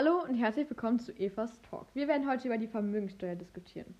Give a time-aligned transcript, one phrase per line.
[0.00, 1.88] Hallo und herzlich willkommen zu Evas Talk.
[1.92, 3.96] Wir werden heute über die Vermögenssteuer diskutieren.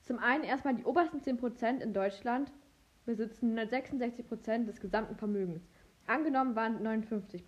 [0.00, 2.52] Zum einen erstmal die obersten 10% in Deutschland
[3.04, 5.66] besitzen 166% des gesamten Vermögens.
[6.06, 7.42] Angenommen waren 59%.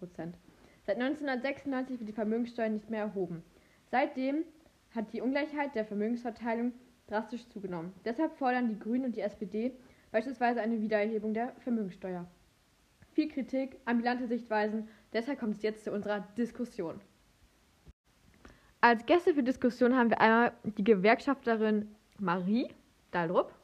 [0.84, 3.44] Seit 1996 wird die Vermögenssteuer nicht mehr erhoben.
[3.92, 4.46] Seitdem
[4.90, 6.72] hat die Ungleichheit der Vermögensverteilung
[7.06, 7.92] drastisch zugenommen.
[8.04, 9.76] Deshalb fordern die Grünen und die SPD
[10.10, 12.26] beispielsweise eine Wiedererhebung der Vermögenssteuer.
[13.12, 17.00] Viel Kritik, ambulante Sichtweisen, deshalb kommt es jetzt zu unserer Diskussion.
[18.84, 21.86] Als Gäste für Diskussion haben wir einmal die Gewerkschafterin
[22.18, 22.66] Marie
[23.12, 23.54] Daldrup.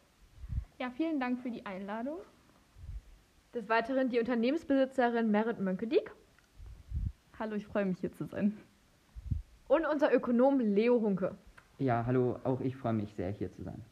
[0.78, 2.18] Ja, vielen Dank für die Einladung.
[3.52, 6.12] Des Weiteren die Unternehmensbesitzerin Merit Mönkedijk.
[7.36, 8.56] Hallo, ich freue mich hier zu sein.
[9.66, 11.34] Und unser Ökonom Leo Hunke.
[11.78, 13.84] Ja, hallo, auch ich freue mich sehr, hier zu sein.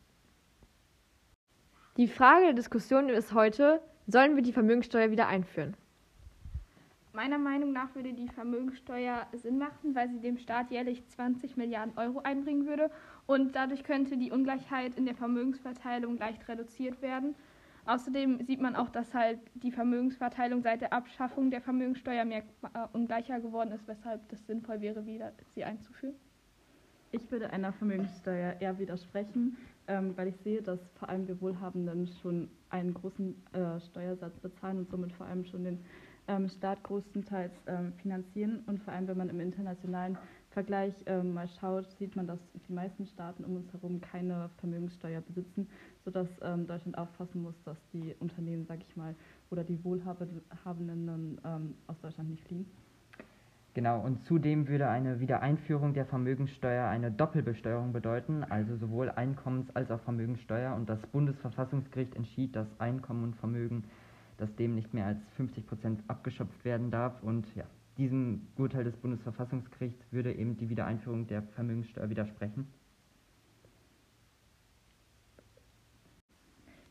[1.97, 5.77] Die Frage der Diskussion ist heute, sollen wir die Vermögenssteuer wieder einführen?
[7.17, 11.97] Meiner Meinung nach würde die Vermögenssteuer Sinn machen, weil sie dem Staat jährlich 20 Milliarden
[11.97, 12.91] Euro einbringen würde
[13.25, 17.35] und dadurch könnte die Ungleichheit in der Vermögensverteilung leicht reduziert werden.
[17.87, 22.43] Außerdem sieht man auch, dass halt die Vermögensverteilung seit der Abschaffung der Vermögenssteuer mehr
[22.75, 26.17] äh, ungleicher geworden ist, weshalb das sinnvoll wäre, wieder sie einzuführen.
[27.13, 29.57] Ich würde einer Vermögenssteuer eher widersprechen,
[29.89, 34.81] ähm, weil ich sehe, dass vor allem wir Wohlhabenden schon einen großen äh, Steuersatz bezahlen
[34.81, 35.79] und somit vor allem schon den
[36.49, 38.63] Staat größtenteils ähm, finanzieren.
[38.67, 40.19] Und vor allem, wenn man im internationalen
[40.51, 42.39] Vergleich ähm, mal schaut, sieht man, dass
[42.69, 45.69] die meisten Staaten um uns herum keine Vermögenssteuer besitzen,
[46.05, 49.15] sodass ähm, Deutschland aufpassen muss, dass die Unternehmen, sag ich mal,
[49.51, 52.67] oder die Wohlhabenden ähm, aus Deutschland nicht fliehen.
[53.75, 59.91] Genau, und zudem würde eine Wiedereinführung der Vermögenssteuer eine Doppelbesteuerung bedeuten, also sowohl Einkommens- als
[59.91, 60.75] auch Vermögenssteuer.
[60.75, 63.85] Und das Bundesverfassungsgericht entschied, dass Einkommen und Vermögen
[64.37, 67.23] dass dem nicht mehr als 50 Prozent abgeschöpft werden darf.
[67.23, 67.65] Und ja,
[67.99, 72.67] diesem Urteil des Bundesverfassungsgerichts würde eben die Wiedereinführung der Vermögenssteuer widersprechen.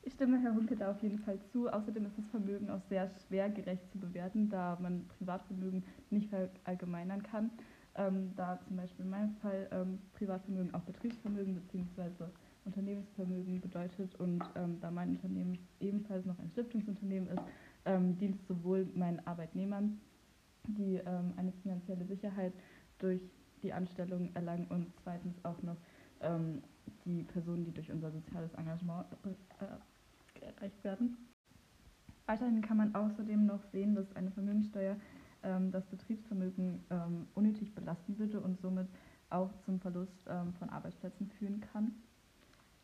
[0.08, 1.68] Ich stimme Herr Hunke da auf jeden Fall zu.
[1.68, 7.24] Außerdem ist das Vermögen auch sehr schwer gerecht zu bewerten, da man Privatvermögen nicht verallgemeinern
[7.24, 7.50] kann.
[7.98, 12.26] Ähm, da zum Beispiel in meinem Fall ähm, Privatvermögen auch Betriebsvermögen bzw.
[12.66, 17.44] Unternehmensvermögen bedeutet und ähm, da mein Unternehmen ebenfalls noch ein Stiftungsunternehmen ist,
[17.86, 20.02] ähm, dient es sowohl meinen Arbeitnehmern,
[20.68, 22.54] die ähm, eine finanzielle Sicherheit
[22.98, 23.22] durch
[23.62, 25.78] die Anstellung erlangen und zweitens auch noch
[26.22, 26.64] ähm,
[27.06, 29.06] die Personen, die durch unser soziales Engagement
[29.62, 31.18] äh, erreicht werden.
[32.26, 34.98] Weiterhin kann man außerdem noch sehen, dass eine Vermögenssteuer
[35.46, 38.88] ähm, das Betriebsvermögen ähm, unnötig belasten würde und somit
[39.30, 40.24] auch zum Verlust
[40.60, 41.92] von Arbeitsplätzen führen kann.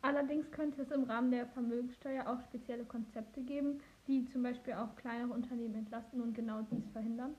[0.02, 3.78] Allerdings könnte es im Rahmen der Vermögenssteuer auch spezielle Konzepte geben,
[4.08, 7.34] die zum Beispiel auch kleinere Unternehmen entlasten und genau dies verhindern.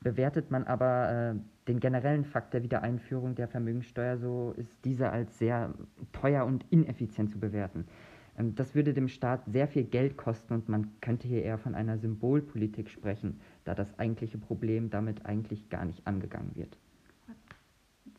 [0.00, 1.34] Bewertet man aber äh,
[1.66, 5.74] den generellen Fakt der Wiedereinführung der Vermögenssteuer, so ist diese als sehr
[6.12, 7.86] teuer und ineffizient zu bewerten.
[8.38, 11.74] Ähm, das würde dem Staat sehr viel Geld kosten und man könnte hier eher von
[11.74, 16.78] einer Symbolpolitik sprechen, da das eigentliche Problem damit eigentlich gar nicht angegangen wird.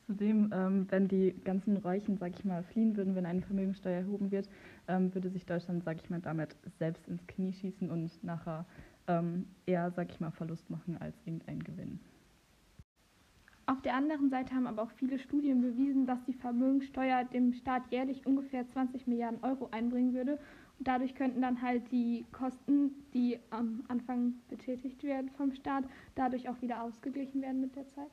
[0.06, 4.30] Zudem, ähm, wenn die ganzen Reichen, sag ich mal, fliehen würden, wenn eine Vermögenssteuer erhoben
[4.30, 4.48] wird,
[4.88, 8.66] ähm, würde sich Deutschland, sag ich mal, damit selbst ins Knie schießen und nachher
[9.08, 12.00] ähm, eher, sag ich mal, Verlust machen als irgendein Gewinn.
[13.68, 17.84] Auf der anderen Seite haben aber auch viele Studien bewiesen, dass die Vermögenssteuer dem Staat
[17.90, 20.34] jährlich ungefähr 20 Milliarden Euro einbringen würde.
[20.78, 26.48] Und dadurch könnten dann halt die Kosten, die am Anfang betätigt werden vom Staat, dadurch
[26.48, 28.12] auch wieder ausgeglichen werden mit der Zeit.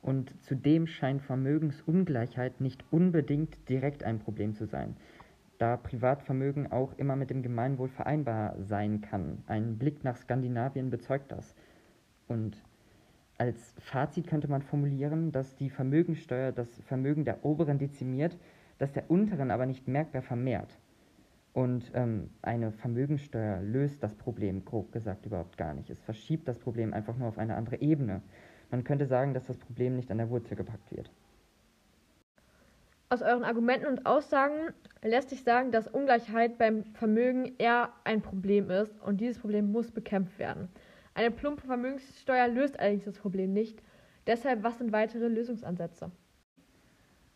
[0.00, 4.96] Und zudem scheint Vermögensungleichheit nicht unbedingt direkt ein Problem zu sein,
[5.58, 9.44] da Privatvermögen auch immer mit dem Gemeinwohl vereinbar sein kann.
[9.46, 11.54] Ein Blick nach Skandinavien bezeugt das.
[12.26, 12.60] Und
[13.42, 18.38] als Fazit könnte man formulieren, dass die Vermögensteuer das Vermögen der Oberen dezimiert,
[18.78, 20.78] das der Unteren aber nicht merkbar vermehrt.
[21.52, 25.90] Und ähm, eine Vermögensteuer löst das Problem, grob gesagt, überhaupt gar nicht.
[25.90, 28.22] Es verschiebt das Problem einfach nur auf eine andere Ebene.
[28.70, 31.10] Man könnte sagen, dass das Problem nicht an der Wurzel gepackt wird.
[33.08, 34.72] Aus euren Argumenten und Aussagen
[35.02, 39.90] lässt sich sagen, dass Ungleichheit beim Vermögen eher ein Problem ist und dieses Problem muss
[39.90, 40.68] bekämpft werden.
[41.14, 43.82] Eine plumpe Vermögenssteuer löst allerdings das Problem nicht.
[44.26, 46.10] Deshalb, was sind weitere Lösungsansätze?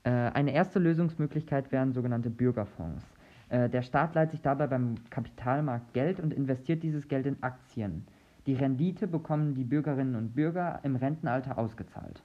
[0.04, 3.04] Äh, eine erste Lösungsmöglichkeit wären sogenannte Bürgerfonds.
[3.48, 8.06] Äh, der Staat leiht sich dabei beim Kapitalmarkt Geld und investiert dieses Geld in Aktien.
[8.46, 12.22] Die Rendite bekommen die Bürgerinnen und Bürger im Rentenalter ausgezahlt.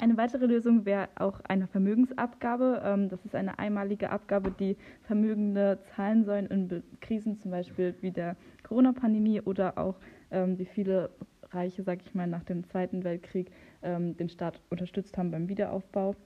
[0.00, 2.80] Eine weitere Lösung wäre auch eine Vermögensabgabe.
[2.82, 8.10] Ähm, das ist eine einmalige Abgabe, die Vermögende zahlen sollen in Krisen, zum Beispiel wie
[8.10, 9.96] der Corona-Pandemie oder auch
[10.30, 11.10] ähm, wie viele
[11.50, 13.50] Reiche, sag ich mal, nach dem Zweiten Weltkrieg
[13.82, 16.16] ähm, den Staat unterstützt haben beim Wiederaufbau.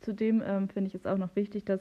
[0.00, 1.80] Zudem finde ich es auch noch wichtig, dass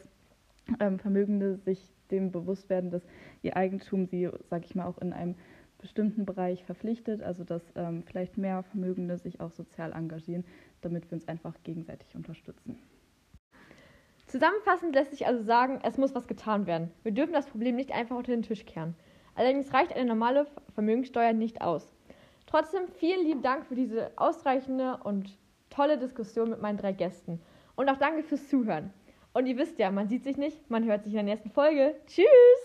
[0.97, 3.03] Vermögende sich dem bewusst werden, dass
[3.41, 5.35] ihr Eigentum sie, sag ich mal, auch in einem
[5.83, 10.45] bestimmten Bereich verpflichtet, also dass ähm, vielleicht mehr Vermögende sich auch sozial engagieren,
[10.81, 12.79] damit wir uns einfach gegenseitig unterstützen.
[14.27, 16.89] Zusammenfassend lässt sich also sagen, es muss was getan werden.
[17.03, 18.95] Wir dürfen das Problem nicht einfach unter den Tisch kehren.
[19.35, 21.93] Allerdings reicht eine normale Vermögensteuer nicht aus.
[22.47, 25.37] Trotzdem vielen lieben Dank für diese ausreichende und
[25.69, 27.41] tolle Diskussion mit meinen drei Gästen.
[27.75, 28.93] Und auch danke fürs Zuhören.
[29.33, 31.95] Und ihr wisst ja, man sieht sich nicht, man hört sich in der nächsten Folge.
[32.07, 32.62] Tschüss!